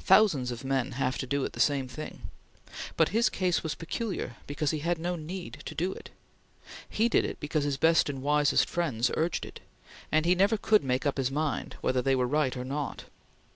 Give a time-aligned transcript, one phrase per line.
[0.00, 2.22] Thousands of men have to do the same thing,
[2.96, 6.10] but his case was peculiar because he had no need to do it.
[6.90, 9.60] He did it because his best and wisest friends urged it,
[10.10, 13.04] and he never could make up his mind whether they were right or not.